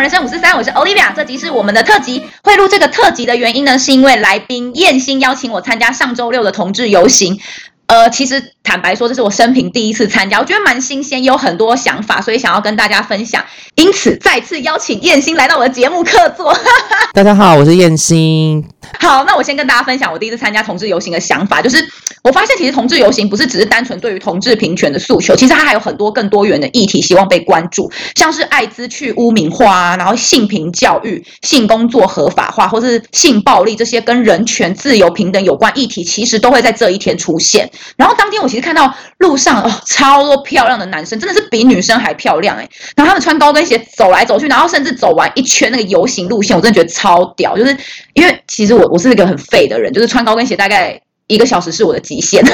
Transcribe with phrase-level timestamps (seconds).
[0.00, 2.26] 人生五四三，我是 Olivia，这集是我们的特辑。
[2.42, 7.40] 会录这个特辑的原因呢，是因为来宾燕心邀请我参加上周六的同志游行。
[7.86, 13.44] 呃，其实坦白说，这是我生平第一次参加，我觉得蛮新鲜，有很多想法，所以想要跟大家分享。
[13.76, 16.52] 因此，再次邀请燕心来到我的节目客座。
[17.14, 18.64] 大家好，我是燕心。
[18.98, 21.76] 好，那我先跟大家分享我第一次参加同志游行的想法，就是
[22.22, 37.70] 我发现其实同志游行不是只是单纯对于同志平权的诉求，其实它还有很多更多元的议题希望被关注，像是艾滋去污名化啊，然后性平教育、性工作合法化，或是性暴力这些跟人权、自由、平等有关议题，其实都会在这一天出现。
[37.96, 42.68] 然后当天我其实看到路上哦，超多漂亮的男生，真的是比女生还漂亮哎。
[42.94, 47.56] 然后他们穿高跟鞋走来走去，然后甚至走完一圈那个游行路线，我真的觉得超屌。
[47.56, 47.76] 就是
[48.14, 52.44] 因为其实我我是一个很废的人，就是穿高跟鞋大概一个小时是我的极限。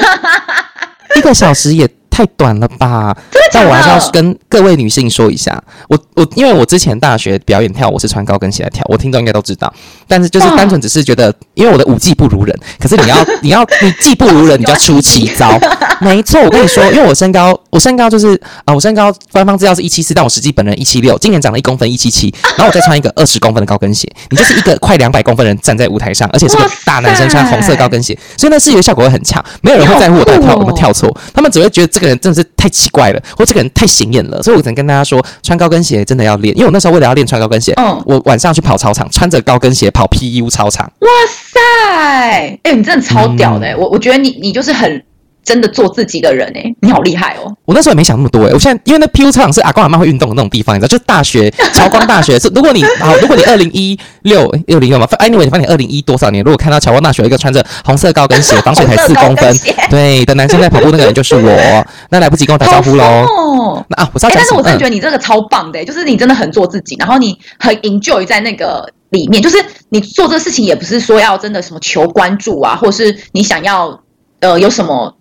[1.17, 1.89] 一个小时也。
[2.13, 3.15] 太短了吧？
[3.51, 9.73] 但我还是要跟各位女性说一下，我我因为我之前大学表演跳我是穿高跟鞋来跳，我听众应该都知道。
[10.07, 15.59] 但是就是单纯只是觉得，因为我的舞技不如人，可是你要 你要你技不如人，你就要出奇招。
[16.01, 36.55] 没错，我跟你说，因为我身高我身高就是啊、呃，我身高官方资料是一七四，但我实际本人一七六，今年长了一公分一七七，然后我再穿一个 二十公分的高跟鞋，你就是一个快两百公分的人站在舞台上，而且是个大男生穿红色高跟鞋，所以那视觉效果会很强，没有人会在乎我在跳我们跳错，他们只会觉得这个人真的是太奇怪了，或这个人太显眼了，所以我只能跟大家说，穿高跟鞋真的要练。
[36.55, 40.85] 因为我那时候为了要练穿高跟鞋，嗯，我晚上去跑操场，穿着高跟鞋跑 PU 操场。
[40.99, 45.03] 哇塞，哎、欸，你真的超屌的、欸，嗯、我我觉得你你就是很。
[45.43, 47.53] 真的做自己的人哎、欸，你好厉害哦！
[47.65, 52.47] 我那时候也没想那么多哎、欸，我现在因为那 PU 操场是阿公阿妈会运动的那种地方，你知道，就是大学侨光大学是。
[52.55, 56.43] 如果你好，如果你二零一六六零六嘛，anyway，你发现二零一多少年？
[56.43, 59.55] 如果看到侨光大学有一个穿着红色高跟鞋，防水台四公分，
[59.89, 61.85] 对的男生在跑步，那个人就是我。
[62.09, 63.03] 那来不及跟我打招呼喽。
[63.03, 69.57] 哦、那啊，我是要讲、欸，但是我真的觉得你这个超棒的、就是你真的很做自己，然后你很 enjoy 在那个里面，就是
[69.89, 73.99] 你做这个事情也不是说要真的什么求关注啊，或是你想要
[74.39, 75.13] 呃有什么。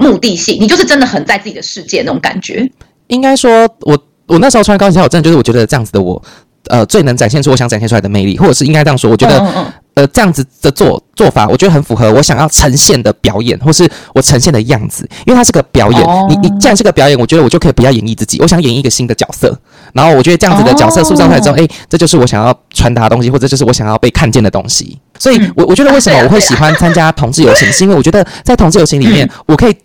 [0.00, 2.68] 目的性，你就是真的很在自己的世界那种感觉。
[3.08, 3.96] 应该说，我
[4.26, 6.20] 我那时候穿高跟鞋，我真的就是我觉得这样子的我，
[6.68, 15.06] 呃，最能展现出我想展现出来的魅力，或者是应该这样说，我觉得，嗯嗯呃，这样子的做做法，我觉得很符合我想要呈现的表演，或是我呈现的样子。
[15.26, 19.52] 因为它是个表演，哦、你你既然是个表演，我觉得我就可以不要演绎自己，我想演绎一个新的角色。
[19.92, 24.96] 然后我觉得这样子的角色塑造出来之后，哎、哦，这就是我想要传达的东西，或者就是我想要被看见的东西。
[25.18, 29.76] 所以我，我我觉得为什么我会喜欢参加同志游行，是因为我觉得在同志游行里面， 我可以。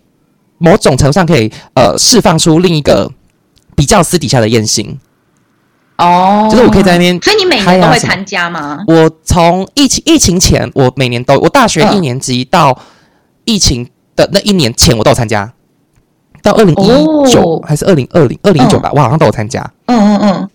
[0.57, 3.11] 某种程度上可以呃释放出另一个
[3.75, 4.99] 比较私底下的艳星
[5.97, 8.83] 哦，就是我可以在那边，所以你每年都会参加吗？
[8.87, 12.77] 我从疫情疫情前，我每年都，我大学一年级到
[13.45, 15.53] 疫情的那一年前，我都有参加，
[16.41, 19.61] 到二零一九还是二零二零二零一九吧，我好像都有参加。
[19.85, 20.49] 嗯嗯嗯。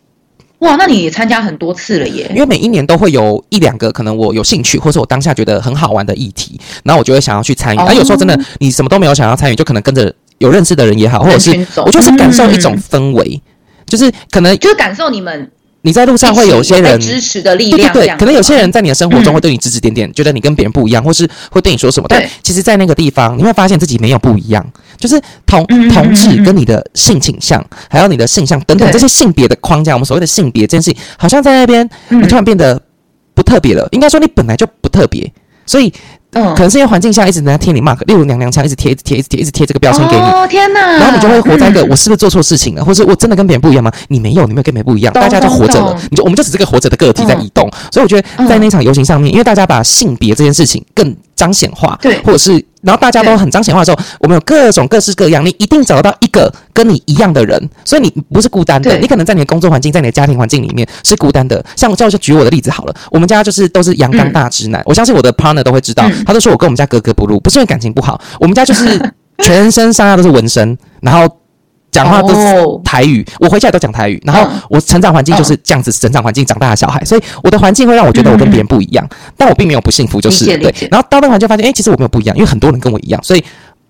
[0.60, 2.30] 哇，那你也参加很多次了耶！
[2.34, 7.78] 因为每一年都会有一两个可能我有兴趣，或是我当下觉得很好玩的议题，然后我就会想要去参与。
[7.78, 11.50] 而、哦啊、有时候真的你什么都没有想要参与，就可能跟着有认识的人也好，或者是
[11.84, 15.50] 我就是感受一种氛围，嗯、就是可能就是感受你们。
[15.82, 22.08] 你在路上会有些人支持的力量，对，对对，可能有些人在你的生活中会对你指指点点，嗯、觉得你跟别人不一样，或是会对你说什么。
[22.08, 24.64] 对但其实，在那个地方，你会发现自己没有不一样，
[24.98, 32.80] 就是同同志跟你的性倾向，还有你的性向等等这些性别的框架，我们所谓的性别这件事情，好像在那边你突然变得
[33.34, 33.88] 不特别了。
[33.92, 35.32] 应该说，你本来就不特别，
[35.64, 35.92] 所以。
[36.32, 40.22] 嗯，可能是因为环境下一直在贴你 mark，例如娘娘腔，一直贴，一直贴，一直贴，一直贴这个标签给你。
[40.22, 40.80] 哦天哪！
[40.98, 43.90] 然后你就会活在一个我是不是做错事情了，或是我真的跟别人不一样吗？
[44.08, 45.96] 你没有，你没有跟别人不一样，大家就活着了。
[46.10, 47.70] 你就我们就只是个活着的个体在移动。
[47.90, 58.98] 所以我觉得在那场游行上面，因为大家把性别这件事情更彰显化，对，或者是然后大家都很彰显化的时候，我们有各种各式各样，你一定找得到一个跟你一样的人，所以你不是孤单的。
[58.98, 61.64] 你可能在你的工作环境，在你的家庭环境里面是孤单的。
[61.74, 66.86] 像我就举我的例子好了，我们家就是都是阳刚大直男，我相信我的 partner 都会知道，他都说我跟我们家。
[66.90, 68.98] 格格不入，不是因为感情不好，我们家就是
[69.44, 71.32] 全身上下都是纹身，然后
[71.90, 72.44] 讲话都是
[72.84, 80.74] 台语，我回家也都讲台语，然后我成长环境就是这样子，成长环境长大的小孩，所以我的环境会让我觉得我跟别人不一样，但我并没有不幸福，就是对。
[80.90, 83.44] 然后到那个环境发现，哎，其实我没有不一样，因为很多人跟我一样，所以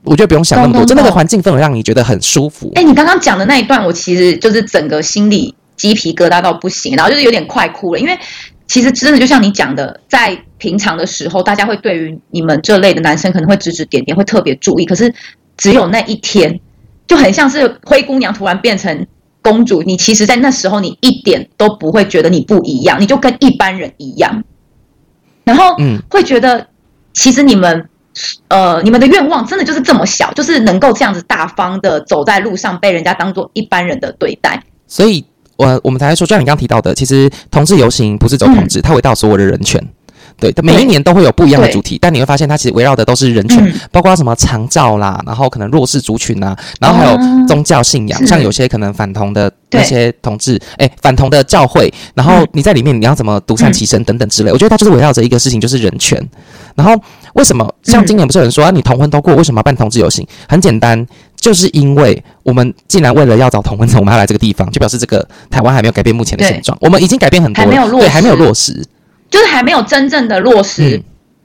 [0.04, 2.72] 我觉得不用想那么多，就那个环境氛围让你觉得很舒服。
[2.74, 8.18] 哎，你刚刚讲的那一段，我其实就是整个心里鸡皮疙瘩到不行，然后就是有点快哭了，因为。
[8.66, 14.84] 其实真的就像你讲的，在平常的时候，大家会对于你们这类的男生可能会指指点点，会特别注意。
[14.84, 15.12] 可是
[15.56, 16.60] 只有那一天，
[17.10, 19.04] 就很像是灰姑娘突然变成
[19.42, 19.82] 公主。
[19.82, 24.44] 你其实，在那时候，你一点都不会觉得你不一样，你就跟一般人一样。
[25.42, 26.64] 然后，嗯，会觉得
[27.12, 27.88] 其实你们，
[28.46, 34.62] 呃，你们的愿望真的就是这么小，就是能够这样子大方的走在路上，被人家当做一般人的对待。
[34.86, 35.24] 所以。
[35.56, 39.78] 我我们才说，就像你刚刚提到的，其实同志游行不是走同志，嗯、它围绕所有的人权。
[40.38, 56.20] 对，每一年都会有不一样的主题，但你会发现它其实围绕的都是人权，嗯、包括什么长照啦，然后可能弱势族群啊，然后还有宗教信仰，哦、像有些可能反同的那些同志，哎对，反同的教会，然后你在里面你要怎么独善其身等等之类，嗯、我觉得它就是围绕着一个事情，就是人权。
[56.76, 56.94] 然后
[57.34, 60.26] 为什么像今年不是有人说啊，你同婚都过，为什么要办同志游行？
[60.48, 61.04] 很简单，
[61.36, 68.82] 就是因为我们既然为了要找同婚层，我们要来这个地方，就表示这个台湾还没有改变目前的现状，我们已经改变很多了，对，还没有落实。
[69.30, 71.00] 就是还没有真正的落实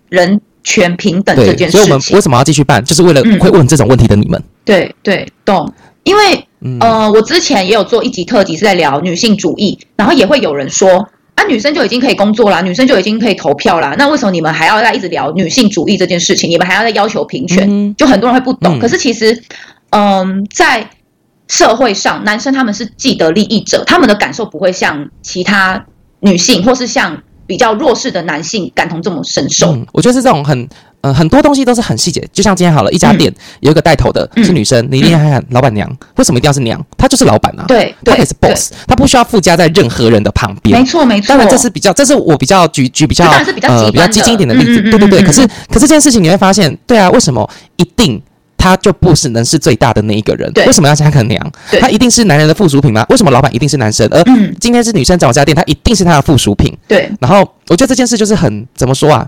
[0.10, 2.84] 人权平等这件事情，嗯、所以我们为什么要继续办？
[2.84, 4.40] 就是为了会问这种问题的你们。
[4.40, 5.72] 嗯、对对，懂。
[6.04, 16.48] 因为、嗯、呃，我之前也有做一集特辑是在聊女性主义，然后也会有人说啊，女生就已经可以工作啦，女生就已经可以投票啦，那为什么你们还要再一直聊女性主义这件事情？
[16.50, 17.68] 你们还要再要求平权？
[17.68, 18.78] 嗯、就很多人会不懂。
[18.78, 19.34] 嗯、可是其实，
[19.90, 20.90] 嗯、呃，在
[21.48, 25.86] 社会上，男生他们是既得利益者，他们的感受不会像其他
[26.20, 27.22] 女性，或是像。
[27.48, 30.68] 比较弱势的男性感同这么深受，嗯，我觉得是这种很，
[31.02, 32.28] 呃，很多东西都是很细节。
[32.34, 36.84] 就像今天好了，一家店有一个带头的是女生，你一定要喊老板娘，为什么一定要是娘？
[36.98, 40.80] 她就是老板啊，对，她也是 boss，她不需要附加在任何人的旁边。
[40.80, 41.28] 没错，没错。
[41.30, 43.30] 当然这是比较，这是我比较举举比较
[43.62, 45.22] 呃比较激进一点的例子，对对对。
[45.22, 48.22] 可是可是这件事情你会发现，对啊，为什么一定？
[48.66, 51.52] 他就不是能是最大的那一个人，对为什么要加个娘？
[51.70, 53.06] 对他一定是男人的附属品吗？
[53.10, 54.08] 为什么老板一定是男生？
[54.10, 54.24] 而
[54.60, 56.76] 今天是女生找我家店，他一定是他的附属品。
[56.88, 57.08] 对。
[57.20, 59.28] 然后我觉得这件事就是很怎么说啊？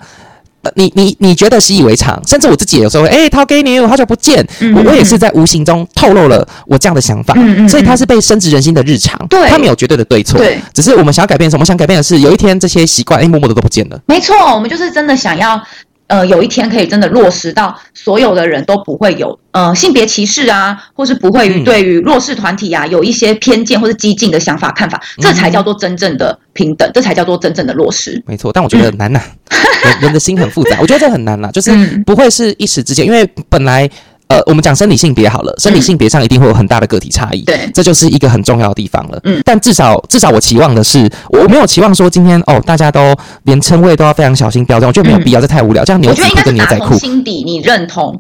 [0.76, 4.46] 你你你觉得习以为常，甚至我自己有时候会哎，涛给你，我好久不见。
[4.60, 9.16] 嗯、我我也是在无形中透露了我这样的想法，嗯、所以他是被深植人心的日常。
[9.30, 10.40] 对，他没有绝对的对错。
[10.40, 11.62] 对，只是我们想要改变什么？
[11.62, 14.00] 我想改变的是，有一天这些习惯哎，默默的都不见了。
[14.08, 15.62] 没错，我们就是真的想要。
[16.08, 28.22] 呃，有一天可以真的落实到所有的人都不会有呃性别歧视啊，或是不会对于弱势团体啊有一些偏见或是激进的想法看法，这才叫做真正的平等，这才叫做真正的落实。
[28.26, 31.72] 没错，但我觉得难呐、啊，嗯、人，人的心很复杂，我觉得这很难呐，就是
[32.06, 33.90] 不会是一时之间，因为本来。
[34.30, 39.20] 呃，我们讲生理性别好了，生理性别上一定会有很大的个体差异，对，这就是一个很重要的地方了。
[39.24, 45.86] 嗯，但至少至少我期望的是，我没有期望说今天哦，大家都连称谓都要非常小心标准，我觉得没有必要，这太无聊。
[45.86, 48.20] 这样牛仔裤跟牛仔裤，心底你认同，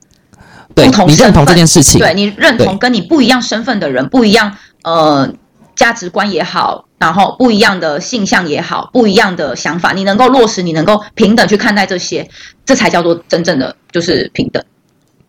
[0.74, 5.30] 对，你认同这件事情，对你认同跟你不一样身份的人，不一样呃
[5.75, 12.30] 价值观也好，然后不一样的性向也好，不一样的想法，你能够落实，你能够平等去看待这些，
[12.65, 14.63] 这才叫做真正的就是平等。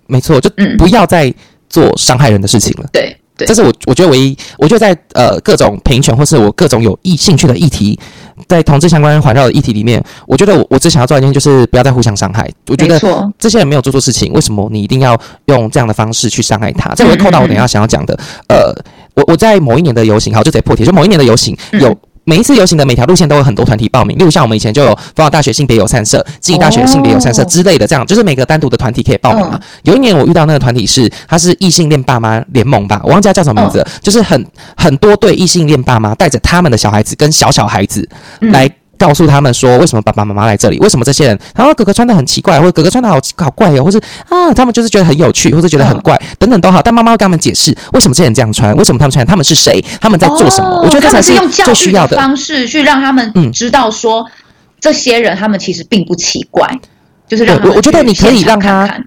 [0.08, 1.32] 没错，就不要再
[1.68, 2.88] 做伤害人的事情了。
[2.92, 7.96] 对、嗯，对，这是我我觉得唯一，我觉得在呃各种平权或是我各种有意兴趣的议题，
[8.48, 12.50] 在同志相关环绕的议题里面，我觉得我我只想要做一件，就是不要再互相伤害。
[12.68, 12.98] 我觉得
[13.38, 15.16] 这些人没有做错事情，为什么你一定要
[15.46, 16.94] 用这样的方式去伤害他？
[16.94, 18.18] 这我会扣到我等一下想要讲的。
[18.48, 18.84] 嗯、呃，
[19.14, 21.96] 我我在某一年的游行，好，就直接破题，就某一年的游行有。
[22.28, 29.52] 嗯每一次游行的每条路线都有很多团体报名，例如像我们以前就有辅导大学性别友善社、自己大学性别友善社之类的，这样就是每个单独的团体可以报名嘛。
[29.52, 29.62] Oh.
[29.84, 34.02] 有一年我遇到那个团体是，他是异性恋爸妈联盟吧，我忘记他叫什么名字了，oh.
[34.02, 34.46] 就是很
[34.76, 38.06] 很多对异性恋爸妈带着他们的小孩子跟小小孩子
[38.40, 38.70] 来。
[38.98, 40.78] 嗯告诉他们说，为什么爸爸妈妈来这里？
[40.80, 41.38] 为什么这些人？
[41.54, 43.98] 然后哥哥穿的很奇怪，或者哥哥穿的好好怪哟，或是
[44.28, 46.82] 啊，他们就是觉得很有趣，或者觉得很怪，嗯、等等都好。
[46.82, 48.74] 但妈妈会跟他们解释，为什么这些人这样穿？
[48.76, 49.24] 为什么他们穿？
[49.24, 49.82] 他们是谁？
[50.00, 50.68] 他们在做什么？
[50.68, 54.30] 哦、我觉得这才是最需要的方式，去让他们知道说，嗯、
[54.80, 56.68] 这些人他们其实并不奇怪，
[57.28, 59.00] 就是让我我觉得你可以让他，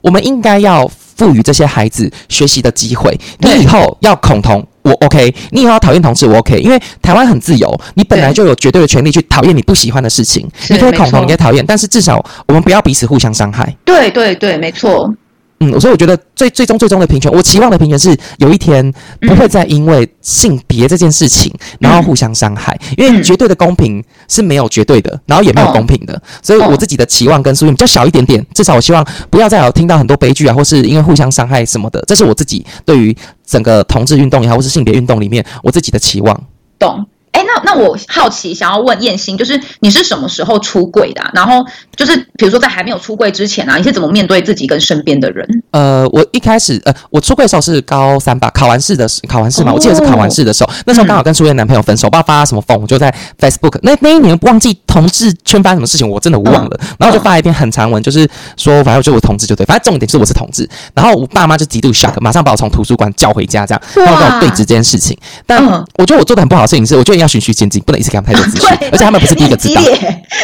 [0.00, 3.14] 我们应该要赋予这些孩子学习的机会。
[3.40, 4.66] 你以后要恐同。
[4.82, 13.76] 我 OK，你以后要讨厌同志，我 OK，因为台湾很自由，你本来就有绝对的权利去讨厌你不喜欢的事情，你可以恐同，错你可以讨厌，但是至少我们不要彼此互相伤害。
[13.84, 15.12] 对对对，没错。
[15.60, 36.40] 嗯，所以我觉得最最终最终的平权，我期望的平权是有一天不会再因为性别这件事情，嗯、然后互相伤害，因为绝对的公平是没有绝对的，然后也没有公平的，哦、所以我自己的期望跟诉求比较小一点点，至少我希望不要再有听到很多悲剧啊，或是因为互相伤害什么的，这是我自己对于整个同志运动也好，或是性别运动里面我自己的期望。
[36.78, 37.04] 懂。
[37.48, 41.30] 哎，那那我好奇，想要问彦星，就是你是什么时候出柜的啊？
[41.34, 41.64] 然后
[41.96, 45.46] 就是比如说在还没有出柜之前啊，你是怎么面对自己跟身边的人？
[45.70, 65.16] 呃，我一开始呃，我出柜的时候是高三吧，考完试的时考完试嘛，哦、我记得是考完试的时候，那时候刚好跟初恋男朋友分手，不知道发什么疯，我就在 Facebook 那那一年忘记同志圈发生什么事情，我真的忘了，嗯、然后就发了一篇很长文，就是说反正就我同志就对，反正重点是我是同志，然后我爸妈就极度 shock，马上把我从图书馆叫回家，这样，然后跟我对峙这件事情。
[65.46, 65.64] 但
[65.96, 69.80] 我觉得我做的很不好的事情是，我觉得要循序渐进，不能一次给他们太多资讯， 而且他们不是第一个知道。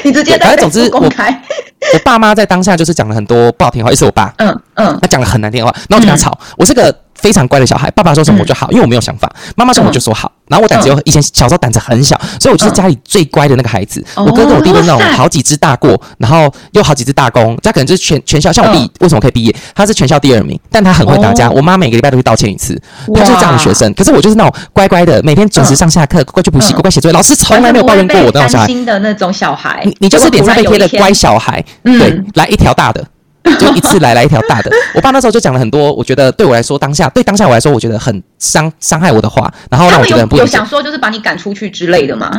[0.05, 6.39] 你直接，反正总之我我爸妈在当下就是讲了很多不好听话，也是我爸，嗯嗯，他讲了很难听的话，然后我就跟他吵。
[6.57, 6.95] 我是个
[7.25, 9.35] 非常乖的小孩，爸爸说什么我就好，因为我没有想法。
[9.57, 14.05] 妈妈说我就说好，然后我胆子又以前小时候胆子很小，所以我就是家里最乖的那个孩子。
[14.15, 19.57] 我哥跟我弟都那种好几只大过，然后又好几只大功，他可能就是全全校像我弟为什么可以毕业？
[19.75, 21.51] 他是全校第二名，但他很会打架。
[21.51, 22.79] 我妈每个礼拜都会道歉一次，
[23.15, 23.91] 他就是这样的学生。
[23.95, 28.67] 可是我就是那种乖乖的，每天准时上下课，乖去补习，乖乖写作业，老师从来没有抱怨过我那种小孩。
[28.85, 33.03] 的那种小孩，你你就是脸上被贴的乖小孩，对，来一条大的。
[33.61, 40.37] 就一次来来一条大的，我爸那时候就讲了很多，我觉得对我来说当下对当下我来说，我觉得很伤伤害我的话，然后让我觉得很不。
[40.39, 42.31] 有想说就是把你赶出去之类的吗？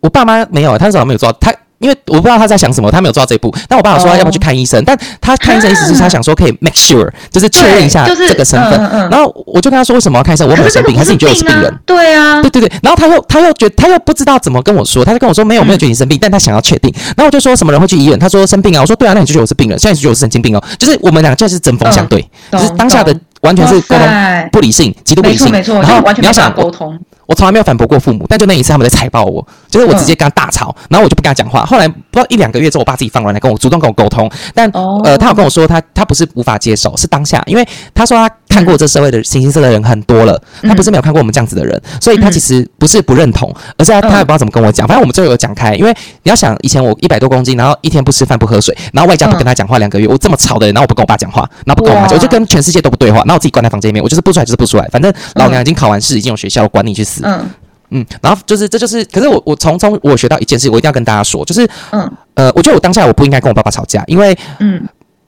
[0.00, 1.54] 我爸妈没有，他那时候没有做到他。
[1.80, 3.52] 因为我不知道他在想什么，他没有做到这一步。
[3.66, 8.78] 但我爸爸说他要不要去看医生，但他看医生意思是他想说可以 make sure，就是确认一下这个身份。
[9.10, 10.48] 然后我就跟他说为什么要看医生？
[10.48, 11.74] 我没有生病，还是你觉得我是病人？
[11.86, 12.72] 对啊，对对对。
[12.82, 16.92] 然后他又他又觉得他又不知道怎么跟我说，他就跟我说没有没有觉得你生病，但他想要确定。
[17.16, 18.18] 然后我就说什么人会去医院？
[18.18, 18.80] 他说生病啊。
[18.80, 20.62] 我说对啊，那你就觉得我是病人，现在就觉得我是神经病哦。
[20.78, 24.08] 就是我们俩就是针锋相对，就是当下的完全是沟通
[24.52, 25.50] 不理性，极度不理性。
[25.52, 26.98] 然后你要想沟通。
[27.30, 31.64] 我从来没有反驳过父母，但就那一次他们在踩爆我，就是我直接跟他大吵，然后我就不跟他讲话。
[31.64, 34.68] 后来不知道一两个月之后，我爸自己放软来跟我主动跟我沟通，但
[35.04, 44.86] 呃，他有跟我说他他不是无法接受，是当下，因为他说他看过这社会的形形色色的人很多了，他不是没有看过我们这样子的人，所以他其实不是不认同，而是他他也不知道怎么跟我讲。
[44.86, 45.92] 反正我们最后有讲开，因为
[46.22, 57.22] 你要想以前我一百多公斤，然后一天不吃饭不喝水，然后外加不跟他讲话两个月，我这么吵的人，然后我不跟我爸讲话，然后不跟我妈讲，我就跟全世界都不对话，然后我自己关在房间里面，我就是不出来就是不出来，反正老娘已经考完试，已经有学校，我管你去死。
[57.92, 64.80] 嗯，然后就是，这就是，可是我我从中我学到一件事，我一定要跟大家说，就是，嗯，呃，我觉得我当下我不应该跟我爸爸吵架，因为，嗯，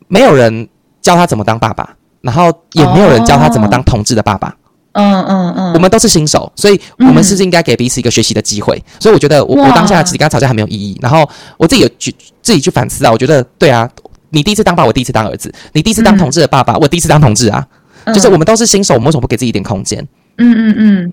[0.06, 0.68] 没有人
[1.00, 4.54] 教他怎么当爸爸，然后也没有人教他怎么当同志的爸爸，
[4.92, 8.82] 嗯嗯嗯，我们都是新手，所以我们是不是应该给彼此一个学习的机会？
[8.98, 13.88] 所以我觉得我我当下其实跟他吵架还没有意义，然后我自己有去自己去反思啊，我觉得对啊，
[14.30, 17.66] 你第一次当爸，我第一次当儿子，你第一次当同志的爸爸，我第一次当同志啊，
[18.06, 20.06] 就是我们都是新手，我们为什么不给自己一点空间？
[20.38, 21.12] 嗯嗯嗯。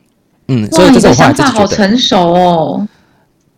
[0.51, 1.53] 嗯，所以这是我后来自己觉得。
[1.53, 2.87] 想法好成熟哦。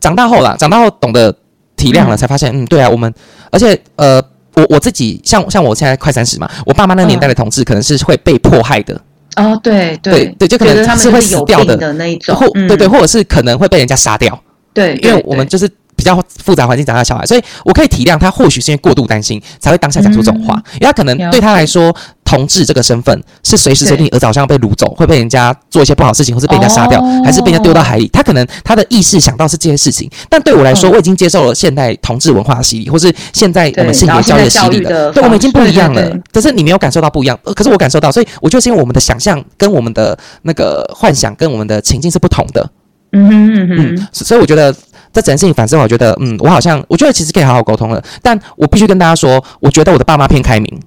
[0.01, 1.33] 长大后啦，长大后懂得
[1.77, 3.13] 体谅了，才发现，嗯，对啊，我们，
[3.49, 4.21] 而且，呃，
[4.55, 8.99] 我我自己，像像我现在快三十嘛，我爸妈那年代的同志可能是会被迫害的。
[9.35, 14.37] 哦，对对对，就可能是会死掉的那一种，或对对，或者是可能会被人家杀掉。
[14.73, 15.69] 对，因为我们就是。
[16.01, 20.55] 比较复杂环境长大的小孩，所以我可以体谅他，或许是因为过度担心，才会当下讲出这种话。
[20.73, 28.07] 因为他可能对他来说，同志这个身份是随时随地儿子好像被掳走，会被人家做一些不好事情，或是被人家杀掉，还是被人家丢到海里。
[28.07, 35.11] 他可能他的意识想到是这些事情，但对我来说，我已经接受了现代同志文化的洗礼，或是现在我们性别教育的洗礼了。
[35.11, 36.11] 对，我们已经不一样了。
[36.33, 42.69] 可是你没有感受到不一样，可是我感受到，所以我就是因为我们的想象跟我们的那个幻想跟我们的情境是不同的。
[43.13, 44.73] 嗯哼嗯哼，所以我觉得。
[45.13, 50.79] 这整件事情反正我觉得，嗯，我好像我觉得其实可以好好沟通了，但我必须跟大家说，我觉得我的爸妈偏开明，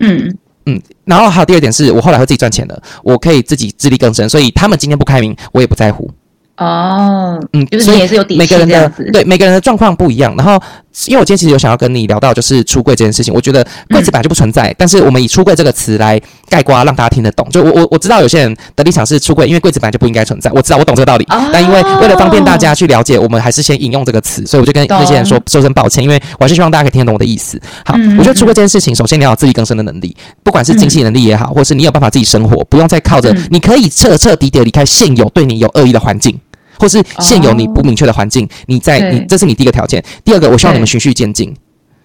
[0.00, 0.36] 嗯
[0.66, 6.10] 嗯，然后还有第二点是我后来会自己赚钱的，我可以自己自力更生，所以他们今天不开明，我也不在乎。
[6.56, 10.60] 哦，嗯，就是你也是有底气，每个人的对每个人的状况不一样，然后。
[11.06, 13.32] 因为我今天其实有想要跟你聊到，就是出柜这件事情。
[13.32, 17.48] 我觉得柜子本来就不存在，嗯、但是我们以出柜这个词来概括，让大家听得懂。
[17.50, 20.50] 就我我我知道有些人的立场是出柜，因为柜子本来就不应该存在。
[20.52, 27.60] 我知道我懂这个道理，哦、但因为为了方便大家去了解，我们还是先引用这个词，所以我就跟那些人说说声抱歉，因为我还是希望大家可以听得懂我的意思。
[27.84, 36.38] 好，嗯、我觉得出柜这件事情，首先你要有自力更生的能力，不管是经济能力也好，或是你有办法自己生活，不用再靠着，你可以彻彻底底离开现有对你有恶意的环境。
[36.78, 40.02] 或是现有你不明确的环境，oh, 你在你这是你第一个条件。
[40.24, 41.54] 第二个，我希望你们循序渐进，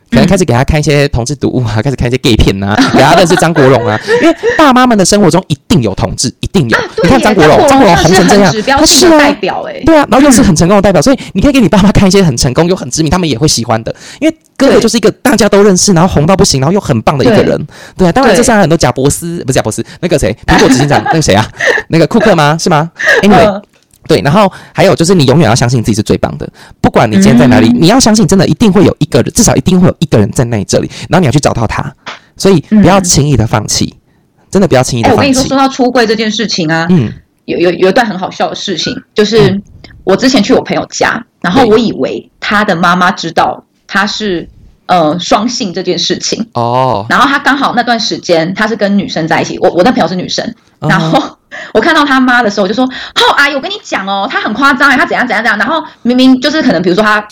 [0.10, 4.00] 可能开始给他看一些同志读物啊，开始看一些 gay 片呐， 给他认识张国荣啊。
[4.22, 6.78] 因为爸妈们的生活中一定有同志，一定有。
[7.04, 13.94] 你看张国荣，张国荣红成这样，他是代表诶，对啊，然后又是很成功的代表，所以你可以给你爸妈看一些很成功又很知名，他们也会喜欢的。
[14.20, 17.68] 因为哥哥就是一个大家都认识，然后红到不行，然后又很棒的一个人。
[17.98, 21.46] 对啊，当然这上很多贾伯斯，不是贾伯斯，那个谁，苹果执行长，那个谁啊？
[21.90, 22.56] 那个库克吗？
[22.60, 22.92] 是吗？
[23.24, 23.62] Anyway。
[24.08, 26.48] 对，然后还有就是，你永远要相信自己是最棒的，
[26.82, 31.94] 不管你今天在哪里，嗯、你要相信，真的一定会有一个人，至少一定会有一个人在那里这里，然后你要去找到他，
[32.36, 35.18] 所以不要轻易的放弃，嗯、真的不要轻易的放弃。
[35.18, 37.12] 我跟你说，说到出柜这件事情啊，嗯，
[37.46, 39.62] 有有有一段很好笑的事情，就是
[40.04, 44.48] 我之前去我朋友家，然后我以为他的妈妈知道他是
[44.88, 51.20] 呃双性这件事情哦，然后他刚好那段时间他是跟女生在一起，我我那朋友是女生，然后。
[51.20, 51.38] 嗯
[51.72, 55.58] 我看到他妈的时候，我就说：“哦，阿姨，我跟你讲哦，他很夸张哎，他怎样怎样怎样。
[55.60, 57.28] 然后明明就是可能，比如说他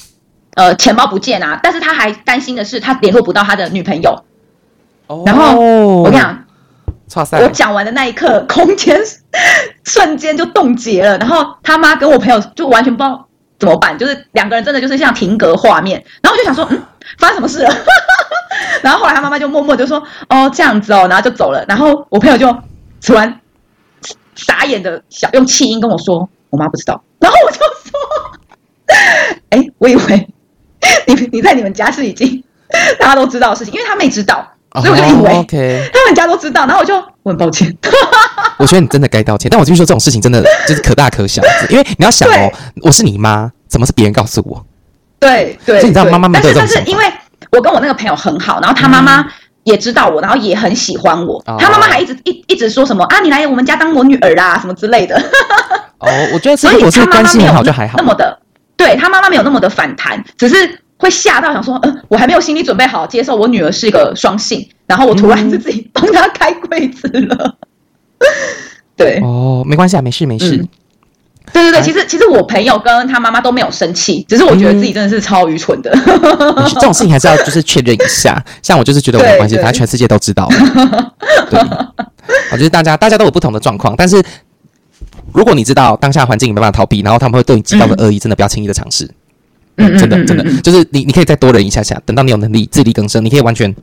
[0.54, 4.24] 呃钱包不见啊，但是他还担心的是他联络不到他的女朋友。
[5.08, 6.46] 哦，然后我跟你讲，
[7.42, 9.00] 我讲完的那一刻，空间
[9.84, 11.18] 瞬间就冻结了。
[11.18, 13.28] 然后他妈跟我朋友就完全不知道
[13.58, 16.04] 怎么办，就是两个人真的就是像停格画面。
[16.22, 16.80] 然后我就想说，嗯，
[17.18, 17.74] 发生什么事了？
[18.82, 21.64] 然后后来他妈妈就默默就说：哦，这样子哦，然后就走了。
[21.68, 22.56] 然后我朋友就。
[23.04, 23.40] 突然
[24.36, 28.00] 傻眼的小用气音跟我说：“我妈不知道。”然后我就说
[29.50, 30.28] ：“哎，我以为
[31.08, 32.44] 你你在你们家是已经
[33.00, 36.68] 大家都知道的事情，因为他妹知道，所以我就以为 OK，他们家都知道。
[36.68, 37.76] 然后我就我很抱歉。
[38.60, 41.42] 我觉得你真的该道歉，但我继续说这种事情真的就是可大可小，
[41.72, 42.54] 因为你要想哦，
[42.84, 44.64] 我是你妈，怎么是别人告诉我？
[45.22, 46.68] 对对，所以你知道妈妈们都有这种。
[46.68, 47.06] 但是但是因为
[47.52, 49.26] 我跟我那个朋友很好，然后他妈妈。
[49.64, 51.40] 也知道我，然后也很喜欢我。
[51.60, 55.16] 他妈妈还一直一一直说什么啊，你来我们家当我女儿啦，什么之类的。
[56.00, 57.94] 哦，我觉得 所以我是关系很好就还好。
[57.96, 58.40] 那么的，
[58.76, 60.56] 对他妈妈没有那么的反弹，只是
[60.98, 67.56] 会吓到想说，嗯，我还没有心理准备好接受我女儿是一个双性，然后我突然就自己帮她开柜子了。
[68.98, 70.66] 对，哦，没关系啊，没事没事。
[71.54, 75.92] 对对对，其实其实我朋友跟他妈妈都没有生气，只是我觉得自己真的是超愚蠢的。
[76.74, 78.42] 这种事情还是要就是确认一下。
[78.64, 80.48] 像我就是觉得我没关系，反正全世界都知道。
[81.50, 81.60] 对，
[82.52, 84.24] 我觉得大家大家都有不同的状况，但是
[85.34, 89.10] 如果你知道当下环境你没办法逃避，然后他们会对你极高的恶意，真的不要轻易的尝试。
[89.76, 93.76] 嗯，真的真的，就是你你可以再多忍一下下，等到你有能力自力更生，你可以完全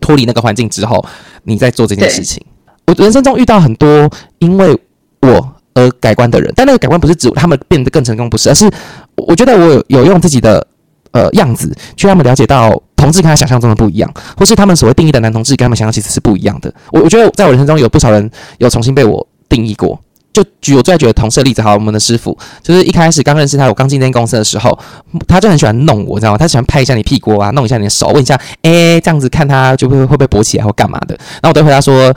[0.00, 1.04] 脱离那个环境之后，
[1.42, 2.42] 你再做这件事情。
[2.86, 4.78] 我人生中遇到很多因为
[5.20, 5.56] 我。
[5.74, 8.70] 而改观的人，但那个改观不是指他们变得更成功，不是，而是
[9.16, 10.66] 我觉得我有用自己的
[11.12, 16.72] 呃样子，去让他们了解到同志跟他想象中的不一样，或是他们所谓定义的男同志跟他们想象其实是不一样的。
[16.92, 19.98] 我我觉得在我人生中有不少人有重新被我定义过。
[20.32, 24.78] 就举我最爱举的同事的例子，好，我们的师傅就是一开始刚认识他，我刚进那间公司的时候，
[25.26, 26.38] 他就很喜欢弄我，知道吗？
[26.38, 31.16] 他喜欢拍一下你屁股啊，弄一下你的手，问一下，哎、这样子看他就会会不会勃起来或干嘛的。
[31.42, 32.14] 然后我都回答说。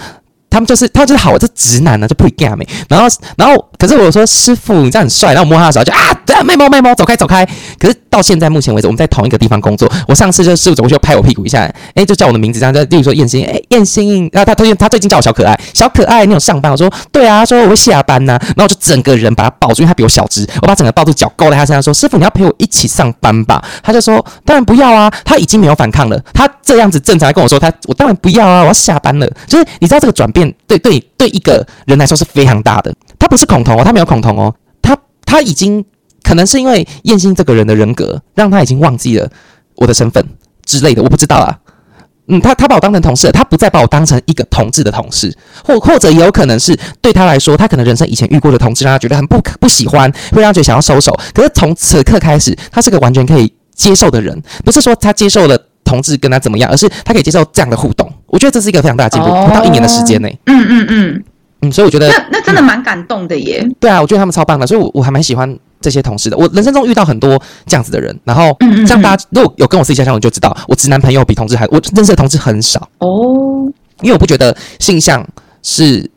[0.54, 2.66] 他们就是，他就是好，这直男呢就不会干没。
[2.88, 5.34] 然后，然后，可是我说师傅，你这样很帅。
[5.34, 7.46] 然后我摸他的时候就啊，对啊，卖猫卖猫，走开走开。
[7.80, 9.92] 可是到现在目前为止，我们在同一个地方工作。
[10.08, 14.30] 我上次就师傅走过去拍我屁股一下，哎，就叫我的名字，这样就例如说燕心，哎，燕心。
[14.32, 16.72] 然后他他他最近叫我小可爱，小可爱，你有上班？
[16.72, 18.46] 我说对啊，他说我会下班呢、啊。
[18.56, 23.64] 然后就整个人把他抱住，因为他比我小只，我把整个抱住，脚勾在他身上说，师傅你要陪我一起上班吧？
[23.84, 26.20] 他就说当然不要啊，他已经没有反抗了。
[26.34, 29.30] 他这样子正常跟我说，他我当然不要啊，我要下班了。
[29.48, 31.04] 就是你知道这个转变，对对。
[31.16, 32.94] 对一个人来说是非常大的。
[33.18, 35.86] 他不是恐同哦，他没有恐同哦，他他已经
[36.24, 39.30] 可能是因为燕心这个人的人格，让他已经忘记了
[39.76, 40.26] 我的身份
[40.66, 41.60] 之类的，我不知道啊。
[42.28, 51.14] 嗯，他他把我当成同事，他不再把我当成一个同志的同事，或或者也有可能是对他来说，他可能人生以前遇过的同志让他觉得很不不喜欢，会让他觉得想要收手。
[51.34, 55.58] 可是从此刻开始，他是个完全可以接受的人，不是说他接受了。
[55.86, 56.72] 同志跟他怎么样？
[56.72, 59.28] 而是他可以接受这样的互动，我觉得这是一个非常大的进步。
[59.30, 61.24] 不到一年的时间内，嗯嗯嗯
[61.62, 63.68] 嗯，所以我觉得那那真的蛮感动的耶。
[63.82, 66.38] 对啊，我觉得他们超棒的，所以我我还蛮喜欢这些同事的。
[66.38, 73.70] 我人生中遇到很多这样子的人，然后像大家如果有跟我私下相处，就知道我直男朋友比同志还我认识的同志很少哦，
[74.02, 75.28] 因为我不觉得性向
[75.62, 76.10] 是。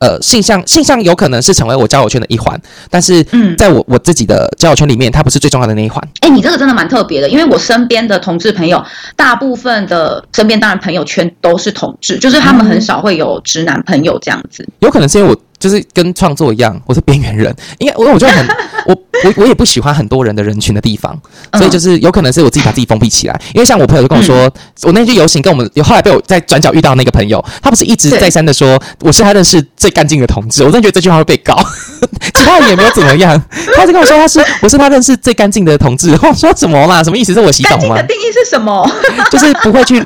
[0.00, 2.56] 呃，性向性向有可能是成为我交友圈的一环，
[2.88, 6.00] 但是嗯，在我我自己的交友圈里面，它不是最重要的那一环。
[6.20, 8.80] 哎、欸，你这个真的蛮特别的，因为我身边的同志朋友，
[9.16, 14.62] 大部分的身边当然朋友圈都是同志，就是他们很少会有直男朋友这样子。
[14.62, 15.36] 嗯、有可能是因为我。
[15.58, 18.46] 就是跟创作一样，我是边缘人，因为我我觉得很，
[18.86, 21.18] 我我我也不喜欢很多人的人群的地方，
[21.54, 23.40] 所以就是有可能是我自己把自己封闭起来。
[23.54, 24.52] 因为像我朋友就跟我说，嗯、
[24.84, 31.56] 我那天去游行，跟我们后来被我在转角遇到那个朋友，他不是一直再三的说我是他认识最干净的同志，我真的觉得这句话会被告，
[32.34, 33.40] 其他人也没有怎么样，
[33.76, 37.02] 他就跟我说他是我是他认识最干净的同志， 我说怎么嘛？
[37.02, 37.32] 什么意思？
[37.34, 38.00] 是我洗澡吗？
[38.02, 38.88] 定义是什么？
[39.30, 39.98] 就是不会去，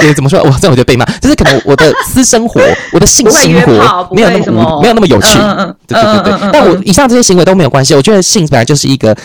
[0.00, 0.40] 呃，怎么说？
[0.42, 2.60] 我这我就被骂，就是可能我的私生活，
[2.92, 4.76] 我的性生活没有那么。
[4.82, 9.16] 没有那么有趣，嗯嗯，对对对但我以上这些行为都没有关系，我觉得性本来就是一个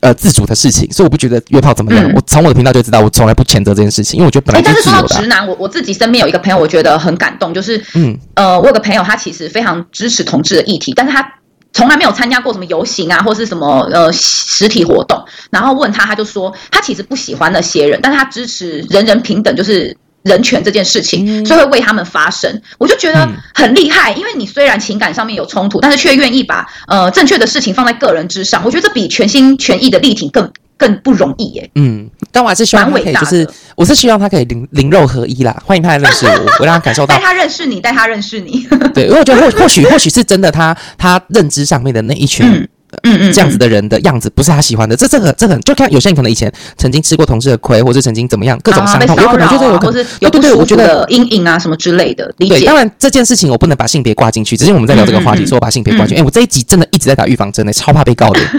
[0.00, 2.10] 呃自主的事情，所以我不觉得约炮怎么样。
[2.10, 5.04] 嗯、我从我的频道就知道，我从来不谴责这件事情，因为我觉得本来就是自由的、啊。
[5.08, 11.26] 但是说到直男，我我自己身边有一个朋友，我觉得很感动，就是嗯呃，我有个朋友，他其实非常支持同志的议题，但是他
[11.72, 15.22] 从来没有参加过什么游行啊，或是什么呃实体活动。
[15.50, 19.96] 然后问他，他就说他其实不喜欢那些人，但是他支持人人平等，就是。
[20.26, 24.12] 人权这件事情，所以会为他们发声，我就觉得很厉害。
[24.12, 31.70] 因为你虽然情感上面有冲突，但是却愿意把呃正确的事情放在个人之上，我觉得这比全心全意的力挺更更不容易耶。
[31.76, 35.56] 嗯，但我还是希望他可以，就是我是希望他可以灵灵肉合一啦。
[35.64, 38.66] 欢迎他来认识我， 我让他感受到带他认识你，带他认识你。
[38.92, 42.68] 对，因为我觉得或 或许或许是真的他，他他认知上面的那一群。
[43.02, 52.32] 嗯嗯嗯，这样子的人的样子不是他喜欢的，这这个这个就看有些人可能以前曾经吃过同事的亏，或者曾经怎么样，各种伤痛，有可能就是有可能，对对对，我觉得阴影啊什么之类的。
[52.38, 52.58] 理解。
[52.58, 56.22] 对，当然这件事情我不能把性别挂进去，只是我们在聊这个话题，说我把性别挂进去。
[56.22, 58.40] 哎，我这一集真的一直在打预防针呢，超怕被告的。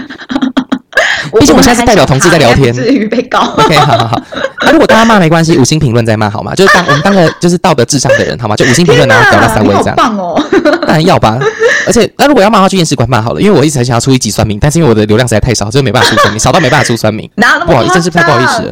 [1.38, 3.40] 毕竟我们现在是代表同志在聊天，至于被告。
[3.58, 4.22] OK，好好好。
[4.62, 6.54] 那如果大家骂没关系，五星评论再骂好吗？
[6.54, 8.56] 就是当我们当个就是道德至上的人好吗？
[8.56, 9.96] 就五星评论然后搞到三位这样。
[9.96, 10.42] 棒哦！
[10.86, 11.38] 当然要吧。
[11.86, 17.28] 而且那如果要骂的话，去验尸官骂好了，因为我一直很想要出一集酸民，但是因为我的流量实在太少，所以没办法出酸民，少到没办法出酸民。
[17.66, 18.70] 不好意思，真是太不好意思了。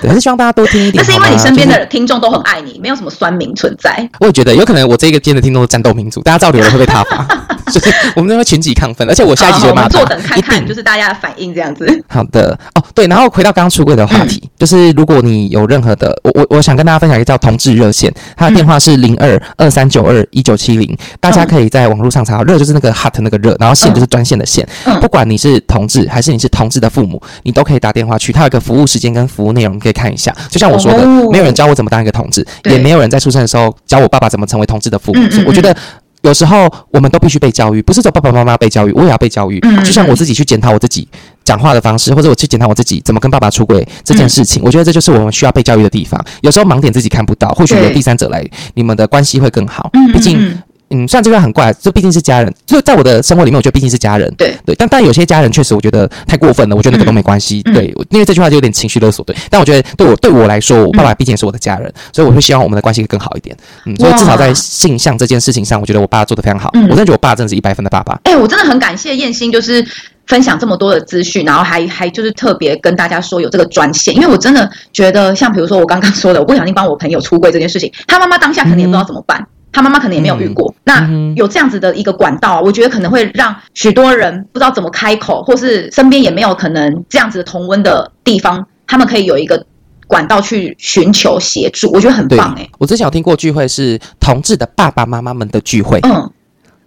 [0.00, 1.04] 对，还是希望大家多听一点。
[1.06, 4.08] 那 是因为你身边的听众都很爱你，没有什么酸民存在。
[4.18, 7.26] 我也觉得有可能，我这个间的听众是战斗民族，大家照流了会被他罚。
[7.70, 9.90] 就是我们那边群体亢奋，而且我下一集就骂他。
[9.90, 12.04] 坐等看看，就是大家的反应这样子。
[12.08, 22.44] 好的哦，对，然后回到刚刚出柜的话题，就是如果你有任何的，我我我想跟大家分享一个叫同志热线，它的电话是零二二三九二一九七零，大家可以在网络上查到。
[22.44, 24.66] 热就是那个 hot 那个热，然后线就是专线的线。
[25.00, 28.32] 不管你是同志还是你是同志的父母，你都可以打电话去。
[28.32, 30.34] 它有一个服务时间跟服务内容，你可以看一下。
[30.48, 35.20] 就像我说的，没有人教我怎么当一个同志，也没有人在出生的时候教我爸爸怎么成为同志的父母。
[35.20, 35.76] 嗯嗯我觉得。
[36.22, 39.58] 有时候我们都必须被教育，不是说爸爸妈妈被教育，我也要被教育。
[39.62, 41.08] 嗯，就像我自己去检讨我自己
[41.42, 46.22] 讲话的方式，或者我去检讨我自己怎么跟爸爸出轨这件事情，嗯，我觉得这就是我们需要被教育的地方。
[46.42, 49.90] 有时候盲点自己看不到，或许有第三者来，你们的关系会更好。
[50.12, 50.54] 毕竟。
[50.90, 52.52] 嗯，虽然这句话很怪，这毕竟是家人。
[52.66, 54.32] 就在我的生活里面，我觉得毕竟是家人。
[54.36, 56.74] 对对，但但有些家人确实，我觉得太过分了。
[56.74, 57.62] 我觉得那个都没关系。
[57.66, 59.24] 嗯、对，因为这句话就有点情绪勒索。
[59.24, 63.56] 对，但我觉得对我对我来说，我爸爸毕竟是我的家人，嗯、所以我会希望我们的关系会更好一点。
[63.86, 66.70] 嗯，所以至少在性向这件事情上，我觉得我爸做得非常好。
[66.74, 68.18] 嗯、我真的觉得我爸真的是一百分的爸爸。
[68.24, 69.86] 哎、欸，我真的很感谢燕心，就是
[70.26, 79.38] 分享这么多的资讯，然后还还就是特别跟大家说有这个专线，因为我真的觉得，像比如说我刚刚说的，我不小心帮我朋友出柜这件事情，他妈妈当下肯定也不知道怎么办。
[79.40, 89.64] 嗯他妈妈可能也没有遇过，嗯、那有这样子的一个管道，我觉得可能会让许多人不知道怎么开口，或是身边也没有可能这样子的同温的地方，他们可以有一个
[90.08, 92.70] 管道去寻求协助，我觉得很棒哎、欸。
[92.78, 96.28] 我之前有听过聚会是同志的爸爸妈妈们的聚会，嗯，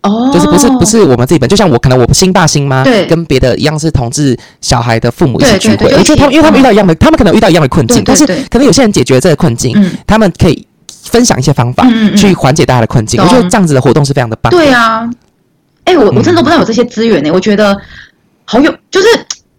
[0.01, 10.67] 哦，就是不是不是我们自己本，就像我可能我新爸新妈，对，跟别的一样是同志小孩的父母一起聚会，我觉得他们因为他们遇到一样的，嗯、他们可能遇到一样的困境，但是可能有些人解决这个困境，嗯，他们可以。
[11.03, 11.85] 分享一些方法，
[12.15, 13.21] 去缓解大家的困境。
[13.21, 14.57] 我觉得这样子的活动是非常的棒的。
[14.57, 15.09] 对啊，
[15.83, 17.77] 哎、欸，我我真的不知道有这些资源呢、我觉得
[18.45, 19.07] 好有，就是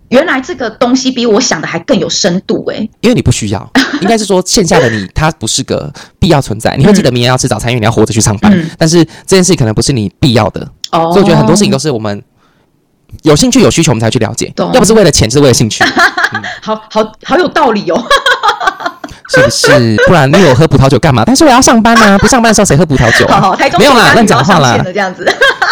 [0.09, 2.91] 原来这个东西比我想的还更有深度哎、欸。
[3.01, 6.77] 因为你不需要， 应该是说线下的你，它不是个必要存在。
[6.77, 8.53] 你会记得明天要吃早餐，因为你要活着去上班。
[8.55, 10.61] 嗯、但是这件事情可能不是你必要的，
[10.93, 12.23] 哦、所以我觉得很多事情都是我们
[13.23, 14.53] 有兴趣、有需求，我们才去了解。
[14.57, 15.85] 要不是为了钱，就是为了兴趣。
[16.35, 18.05] 嗯、好好好有道理哦。
[19.31, 19.97] 是不是？
[20.07, 21.23] 不然你有喝葡萄酒干嘛？
[21.25, 22.17] 但是我要上班啊！
[22.21, 23.27] 不上班的时候谁喝葡萄酒？
[23.79, 24.79] 没有啦，乱讲话啦。
[24.85, 25.27] 这样子，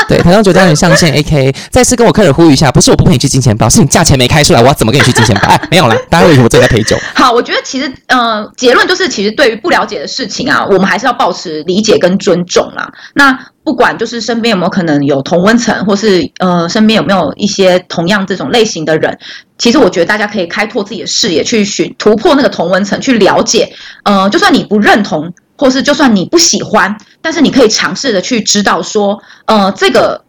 [0.09, 1.55] 对，台中酒家女上线，AK。
[1.71, 5.49] 再次跟我客人呼吁一下，不是我不陪你去金钱豹，是你价钱没开出来，我要怎么跟你去金钱豹？
[5.49, 6.97] 哎，没有啦，大家以为我正在陪酒。
[7.15, 12.91] 好，我觉得其实，呃，结论就是，其实对于不了解的事情啊，我们还是要保持理解跟尊重啦。
[13.15, 13.39] 那。
[13.65, 19.19] 不管就是身边有没有可能有同温层，或是呃身边有没有一些同样这种类型的人，
[19.57, 23.73] 其实我觉得大家可以开拓自己的视野，去寻突破那个同温层，去了解。
[24.03, 30.25] 呃，就算你不认同，或是就算你不喜欢，但是你可以尝试的去知道说，呃，这个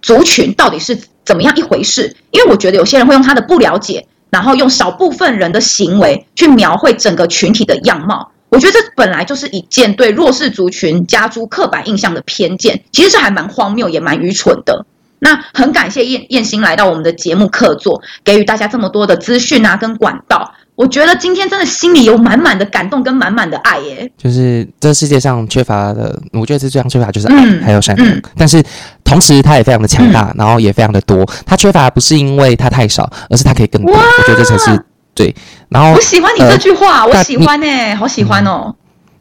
[0.00, 2.14] 族群到底是怎么样一回事。
[2.30, 8.30] 因为我觉得有些人会用他的不了解，然后用少部分人的行为去描绘整个群体的样貌。
[8.50, 14.86] 我觉得这本来就是一件对弱势族群加诸刻板印象的偏见，其实是还蛮荒谬也蛮愚蠢的。
[15.20, 20.54] 那很感谢燕燕心来到我们的节目客座，给予大家这么多的资讯啊跟管道。
[20.76, 24.08] 我觉得今天真的心里有满满的感动跟满满的爱耶。
[24.16, 28.62] 就是这世界上缺乏的，我觉得是这样缺乏就是爱、嗯、还有善良，嗯、但是
[29.02, 31.28] 同时它也非常的强大，嗯、然后也非常的多。
[31.44, 33.92] 它缺乏不是因为它太少，而是它可以更多。
[33.92, 34.80] 我觉得这才是。
[35.18, 35.34] 对，
[35.68, 38.72] 然后我喜欢你这句话，呃、我喜欢呢、欸，好喜欢哦。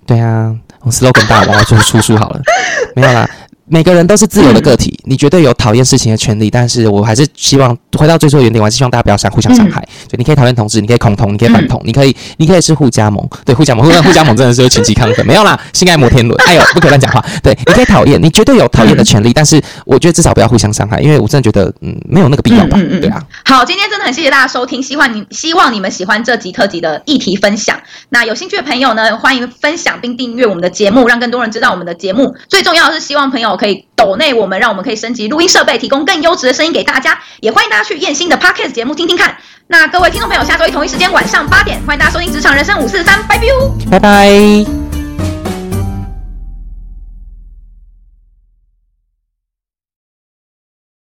[0.06, 2.40] 对啊，我 slogan 大王，我就出叔好了，
[2.96, 3.28] 没有啦。
[3.70, 6.50] 每个人都是自由的个体，你绝对有讨厌事情的权利。
[6.50, 9.82] 但是我还是希望回到最初的原点，我还是希望大家不要相互相伤害。
[9.82, 13.28] 所以你可以讨厌同志，你可以恐同，你可以反同，你可以你可以是互加盟。
[13.44, 15.26] 对，互加盟，互互加盟真的是会群起亢奋。
[15.26, 17.24] 没有啦，性爱摩天轮，哎呦，不可以乱讲话。
[17.44, 19.34] 对，你可以讨厌，你绝对有讨厌的权利。
[19.34, 22.78] 但是我觉得至少不要互相伤害，因为我真的觉得嗯没有那个必要吧。
[23.02, 23.22] 对啊。
[23.44, 27.78] 好，今天真的很谢谢大家收听，希望你希望你们喜欢这集特辑的议题分享。
[28.10, 32.34] 那有兴趣的朋友呢，欢迎分享并订阅我们的节目，让更多人知道我们的节目。
[32.48, 34.34] 最重要的是希望朋友可以抖内。
[34.34, 37.20] 我们让我们可以升级录音设备，提供更优质的声音给大家。
[37.42, 39.38] 也欢迎大家去燕心的 Podcast 节目听听看。
[39.68, 43.46] 那各位听众朋友，下周一同一时间晚上八点，欢迎大家收听《职场人生五四三》，拜拜。
[43.92, 44.97] 拜拜。